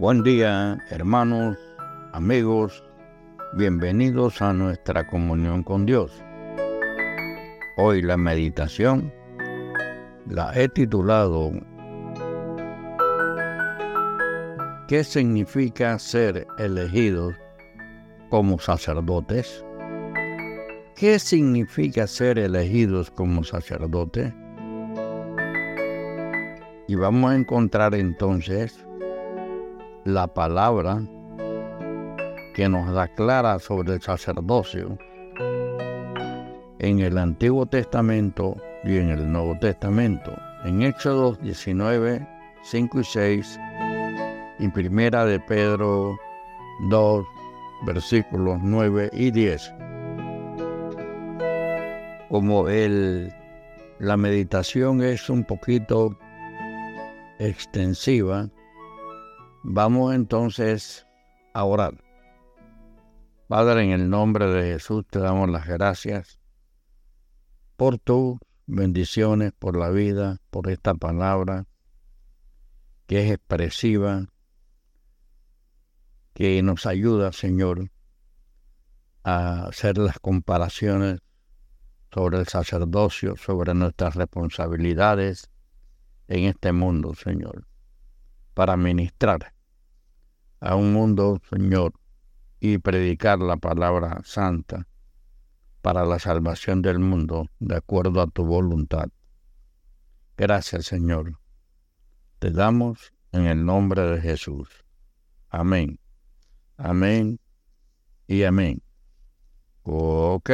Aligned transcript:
Buen 0.00 0.22
día, 0.22 0.78
hermanos, 0.88 1.58
amigos, 2.14 2.82
bienvenidos 3.52 4.40
a 4.40 4.54
nuestra 4.54 5.06
comunión 5.06 5.62
con 5.62 5.84
Dios. 5.84 6.10
Hoy 7.76 8.00
la 8.00 8.16
meditación 8.16 9.12
la 10.26 10.58
he 10.58 10.70
titulado 10.70 11.52
¿Qué 14.88 15.04
significa 15.04 15.98
ser 15.98 16.46
elegidos 16.58 17.34
como 18.30 18.58
sacerdotes? 18.58 19.62
¿Qué 20.96 21.18
significa 21.18 22.06
ser 22.06 22.38
elegidos 22.38 23.10
como 23.10 23.44
sacerdotes? 23.44 24.32
Y 26.88 26.94
vamos 26.94 27.32
a 27.32 27.34
encontrar 27.34 27.94
entonces 27.94 28.86
la 30.04 30.26
palabra 30.26 31.02
que 32.54 32.68
nos 32.68 32.92
da 32.92 33.08
clara 33.08 33.58
sobre 33.58 33.94
el 33.94 34.02
sacerdocio 34.02 34.98
en 36.78 37.00
el 37.00 37.18
Antiguo 37.18 37.66
Testamento 37.66 38.56
y 38.84 38.96
en 38.96 39.10
el 39.10 39.30
Nuevo 39.30 39.58
Testamento. 39.58 40.32
En 40.64 40.82
Éxodo 40.82 41.34
19, 41.42 42.26
5 42.62 43.00
y 43.00 43.04
6 43.04 43.60
y 44.58 44.68
Primera 44.68 45.24
de 45.24 45.38
Pedro 45.40 46.16
2, 46.88 47.24
versículos 47.86 48.58
9 48.62 49.10
y 49.12 49.30
10. 49.30 49.74
Como 52.28 52.68
el, 52.68 53.32
la 53.98 54.16
meditación 54.16 55.02
es 55.02 55.28
un 55.28 55.44
poquito 55.44 56.16
extensiva, 57.38 58.48
Vamos 59.62 60.14
entonces 60.14 61.06
a 61.52 61.64
orar. 61.64 62.02
Padre, 63.46 63.84
en 63.84 63.90
el 63.90 64.08
nombre 64.08 64.46
de 64.46 64.72
Jesús 64.72 65.04
te 65.10 65.18
damos 65.18 65.50
las 65.50 65.66
gracias 65.66 66.40
por 67.76 67.98
tus 67.98 68.38
bendiciones, 68.66 69.52
por 69.52 69.76
la 69.76 69.90
vida, 69.90 70.38
por 70.50 70.70
esta 70.70 70.94
palabra 70.94 71.66
que 73.06 73.26
es 73.26 73.32
expresiva, 73.32 74.28
que 76.32 76.62
nos 76.62 76.86
ayuda, 76.86 77.32
Señor, 77.32 77.90
a 79.24 79.66
hacer 79.66 79.98
las 79.98 80.18
comparaciones 80.20 81.20
sobre 82.14 82.38
el 82.38 82.46
sacerdocio, 82.46 83.36
sobre 83.36 83.74
nuestras 83.74 84.14
responsabilidades 84.14 85.50
en 86.28 86.44
este 86.44 86.72
mundo, 86.72 87.14
Señor 87.14 87.69
para 88.54 88.76
ministrar 88.76 89.54
a 90.60 90.74
un 90.74 90.92
mundo, 90.92 91.40
Señor, 91.48 91.94
y 92.60 92.78
predicar 92.78 93.38
la 93.38 93.56
palabra 93.56 94.20
santa 94.24 94.86
para 95.80 96.04
la 96.04 96.18
salvación 96.18 96.82
del 96.82 96.98
mundo 96.98 97.46
de 97.58 97.76
acuerdo 97.76 98.20
a 98.20 98.26
tu 98.26 98.44
voluntad. 98.44 99.08
Gracias, 100.36 100.86
Señor. 100.86 101.38
Te 102.38 102.50
damos 102.50 103.12
en 103.32 103.46
el 103.46 103.64
nombre 103.64 104.02
de 104.02 104.20
Jesús. 104.20 104.84
Amén. 105.48 105.98
Amén 106.76 107.40
y 108.26 108.44
amén. 108.44 108.82
Ok. 109.82 110.50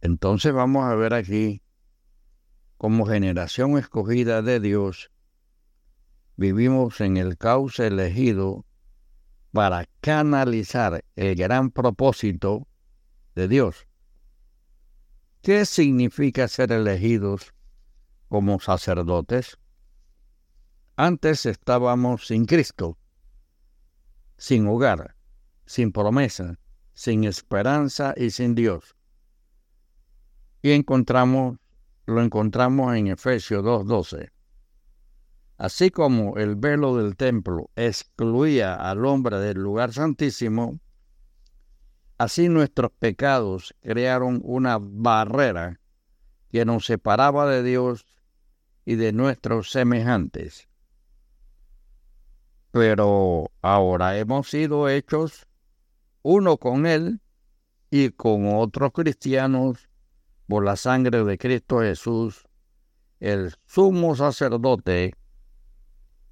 Entonces 0.00 0.52
vamos 0.52 0.84
a 0.84 0.94
ver 0.96 1.14
aquí, 1.14 1.62
como 2.76 3.06
generación 3.06 3.78
escogida 3.78 4.42
de 4.42 4.58
Dios, 4.58 5.12
vivimos 6.42 7.00
en 7.00 7.16
el 7.18 7.38
cauce 7.38 7.86
elegido 7.86 8.66
para 9.52 9.86
canalizar 10.00 11.04
el 11.14 11.36
gran 11.36 11.70
propósito 11.70 12.66
de 13.36 13.46
Dios. 13.46 13.86
¿Qué 15.40 15.64
significa 15.64 16.48
ser 16.48 16.72
elegidos 16.72 17.54
como 18.28 18.58
sacerdotes? 18.58 19.56
Antes 20.96 21.46
estábamos 21.46 22.26
sin 22.26 22.44
Cristo, 22.44 22.98
sin 24.36 24.66
hogar, 24.66 25.14
sin 25.64 25.92
promesa, 25.92 26.58
sin 26.92 27.22
esperanza 27.22 28.14
y 28.16 28.30
sin 28.30 28.56
Dios. 28.56 28.96
Y 30.60 30.72
encontramos, 30.72 31.58
lo 32.06 32.20
encontramos 32.20 32.96
en 32.96 33.06
Efesios 33.06 33.62
2.12. 33.62 34.32
Así 35.62 35.92
como 35.92 36.38
el 36.38 36.56
velo 36.56 36.96
del 36.96 37.14
templo 37.16 37.70
excluía 37.76 38.74
al 38.74 39.06
hombre 39.06 39.38
del 39.38 39.58
lugar 39.58 39.92
santísimo, 39.92 40.80
así 42.18 42.48
nuestros 42.48 42.90
pecados 42.98 43.72
crearon 43.80 44.40
una 44.42 44.80
barrera 44.80 45.78
que 46.50 46.64
nos 46.64 46.86
separaba 46.86 47.48
de 47.48 47.62
Dios 47.62 48.04
y 48.84 48.96
de 48.96 49.12
nuestros 49.12 49.70
semejantes. 49.70 50.68
Pero 52.72 53.52
ahora 53.60 54.18
hemos 54.18 54.50
sido 54.50 54.88
hechos 54.88 55.46
uno 56.22 56.56
con 56.56 56.86
Él 56.86 57.20
y 57.88 58.10
con 58.10 58.52
otros 58.52 58.90
cristianos 58.92 59.88
por 60.48 60.64
la 60.64 60.74
sangre 60.74 61.22
de 61.22 61.38
Cristo 61.38 61.82
Jesús, 61.82 62.48
el 63.20 63.54
sumo 63.64 64.16
sacerdote 64.16 65.14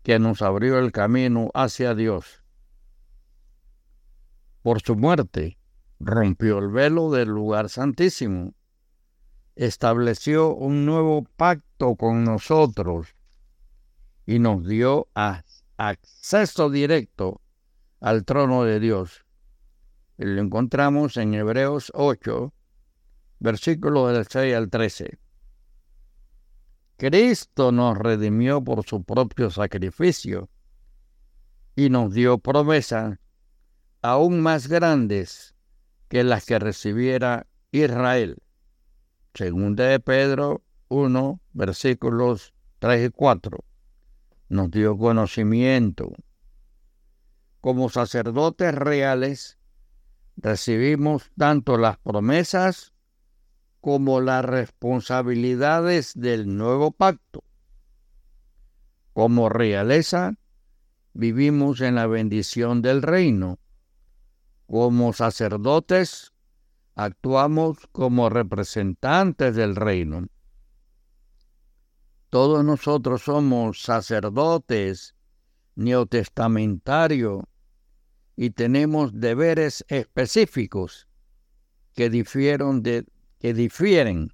que 0.02 0.18
nos 0.18 0.42
abrió 0.42 0.78
el 0.78 0.92
camino 0.92 1.50
hacia 1.54 1.94
Dios. 1.94 2.42
Por 4.62 4.80
su 4.82 4.96
muerte, 4.96 5.58
rompió 5.98 6.58
el 6.58 6.68
velo 6.68 7.10
del 7.10 7.28
lugar 7.28 7.68
santísimo, 7.68 8.54
estableció 9.56 10.54
un 10.54 10.86
nuevo 10.86 11.24
pacto 11.36 11.96
con 11.96 12.24
nosotros 12.24 13.14
y 14.26 14.38
nos 14.38 14.66
dio 14.66 15.08
acceso 15.76 16.70
directo 16.70 17.40
al 18.00 18.24
trono 18.24 18.64
de 18.64 18.80
Dios. 18.80 19.24
lo 20.16 20.40
encontramos 20.40 21.16
en 21.16 21.34
Hebreos 21.34 21.90
8, 21.94 22.52
versículos 23.38 24.12
del 24.12 24.26
6 24.26 24.54
al 24.54 24.70
13. 24.70 25.18
Cristo 27.00 27.72
nos 27.72 27.96
redimió 27.96 28.62
por 28.62 28.84
su 28.84 29.02
propio 29.02 29.48
sacrificio 29.48 30.50
y 31.74 31.88
nos 31.88 32.12
dio 32.12 32.36
promesas 32.36 33.18
aún 34.02 34.42
más 34.42 34.68
grandes 34.68 35.54
que 36.08 36.24
las 36.24 36.44
que 36.44 36.58
recibiera 36.58 37.46
Israel. 37.72 38.36
Segunda 39.32 39.84
de 39.84 39.98
Pedro 39.98 40.62
1, 40.88 41.40
versículos 41.54 42.52
3 42.80 43.08
y 43.08 43.10
4. 43.10 43.64
Nos 44.50 44.70
dio 44.70 44.98
conocimiento. 44.98 46.12
Como 47.62 47.88
sacerdotes 47.88 48.74
reales, 48.74 49.58
recibimos 50.36 51.30
tanto 51.34 51.78
las 51.78 51.96
promesas 51.96 52.89
como 53.80 54.20
las 54.20 54.44
responsabilidades 54.44 56.12
del 56.14 56.56
nuevo 56.56 56.90
pacto. 56.90 57.42
Como 59.12 59.48
realeza, 59.48 60.34
vivimos 61.12 61.80
en 61.80 61.94
la 61.94 62.06
bendición 62.06 62.82
del 62.82 63.02
reino. 63.02 63.58
Como 64.66 65.12
sacerdotes, 65.12 66.32
actuamos 66.94 67.78
como 67.92 68.28
representantes 68.28 69.56
del 69.56 69.76
reino. 69.76 70.28
Todos 72.28 72.64
nosotros 72.64 73.22
somos 73.22 73.82
sacerdotes 73.82 75.16
neotestamentarios 75.74 77.42
y 78.36 78.50
tenemos 78.50 79.18
deberes 79.18 79.84
específicos 79.88 81.08
que 81.94 82.08
difieren 82.08 82.82
de 82.82 83.04
que 83.40 83.54
difieren 83.54 84.32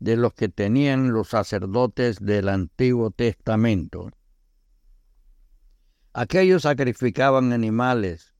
de 0.00 0.16
los 0.16 0.32
que 0.32 0.48
tenían 0.48 1.12
los 1.12 1.28
sacerdotes 1.28 2.18
del 2.18 2.48
Antiguo 2.48 3.10
Testamento. 3.10 4.10
Aquellos 6.14 6.62
sacrificaban 6.62 7.52
animales. 7.52 8.34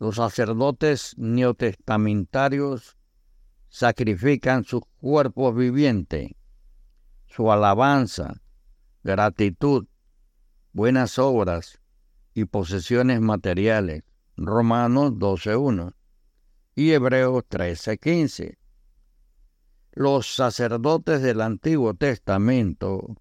Los 0.00 0.16
sacerdotes 0.16 1.14
neotestamentarios 1.16 2.96
sacrifican 3.68 4.64
sus 4.64 4.82
cuerpos 5.00 5.54
vivientes, 5.54 6.32
su 7.26 7.52
alabanza, 7.52 8.42
gratitud, 9.04 9.86
buenas 10.72 11.20
obras 11.20 11.80
y 12.34 12.46
posesiones 12.46 13.20
materiales. 13.20 14.02
Romanos 14.36 15.12
12.1 15.12 15.94
y 16.74 16.90
Hebreos 16.90 17.44
13.15 17.48 18.56
los 19.94 20.34
sacerdotes 20.34 21.22
del 21.22 21.40
Antiguo 21.40 21.94
Testamento 21.94 23.14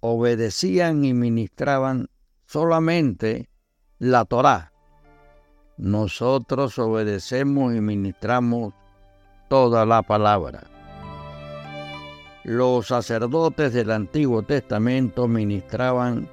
obedecían 0.00 1.02
y 1.04 1.14
ministraban 1.14 2.08
solamente 2.46 3.48
la 3.98 4.26
Torá. 4.26 4.72
Nosotros 5.78 6.78
obedecemos 6.78 7.74
y 7.74 7.80
ministramos 7.80 8.74
toda 9.48 9.86
la 9.86 10.02
palabra. 10.02 10.64
Los 12.44 12.88
sacerdotes 12.88 13.72
del 13.72 13.90
Antiguo 13.90 14.42
Testamento 14.42 15.26
ministraban 15.26 16.28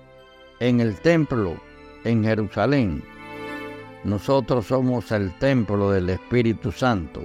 en 0.59 0.81
el 0.81 0.99
templo 0.99 1.55
en 2.03 2.25
Jerusalén. 2.25 3.03
Nosotros 4.03 4.67
somos 4.67 5.11
el 5.13 5.33
templo 5.39 5.91
del 5.91 6.09
Espíritu 6.09 6.73
Santo. 6.73 7.21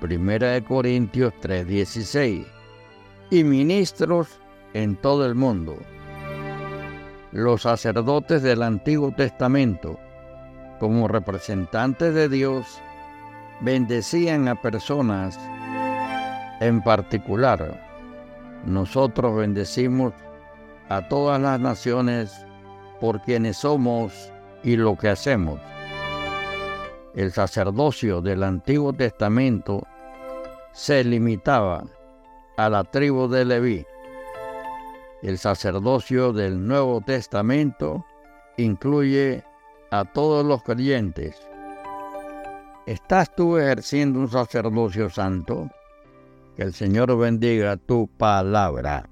Primera 0.00 0.52
de 0.52 0.62
Corintios 0.62 1.32
3:16. 1.40 2.46
Y 3.30 3.44
ministros 3.44 4.28
en 4.72 4.96
todo 4.96 5.26
el 5.26 5.34
mundo. 5.34 5.76
Los 7.32 7.62
sacerdotes 7.62 8.42
del 8.42 8.62
Antiguo 8.62 9.12
Testamento, 9.12 9.98
como 10.78 11.08
representantes 11.08 12.14
de 12.14 12.28
Dios, 12.28 12.66
bendecían 13.60 14.48
a 14.48 14.54
personas 14.54 15.38
en 16.60 16.80
particular. 16.82 17.84
Nosotros 18.64 19.36
bendecimos 19.36 20.14
a 20.88 21.08
todas 21.08 21.40
las 21.40 21.60
naciones 21.60 22.46
por 23.00 23.20
quienes 23.22 23.58
somos 23.58 24.32
y 24.62 24.76
lo 24.76 24.96
que 24.96 25.08
hacemos. 25.08 25.60
El 27.14 27.32
sacerdocio 27.32 28.20
del 28.20 28.42
Antiguo 28.42 28.92
Testamento 28.92 29.86
se 30.72 31.02
limitaba 31.02 31.84
a 32.56 32.68
la 32.68 32.84
tribu 32.84 33.28
de 33.28 33.44
Leví. 33.44 33.86
El 35.22 35.38
sacerdocio 35.38 36.32
del 36.32 36.66
Nuevo 36.66 37.00
Testamento 37.00 38.04
incluye 38.56 39.42
a 39.90 40.04
todos 40.04 40.44
los 40.44 40.62
creyentes. 40.62 41.36
¿Estás 42.86 43.34
tú 43.34 43.56
ejerciendo 43.56 44.20
un 44.20 44.28
sacerdocio 44.28 45.10
santo? 45.10 45.68
Que 46.56 46.62
el 46.62 46.74
Señor 46.74 47.16
bendiga 47.18 47.76
tu 47.76 48.08
palabra. 48.08 49.08